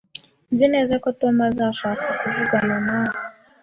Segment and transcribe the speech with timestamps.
[0.51, 3.15] Nzi neza ko Tom azashaka kuvugana nawe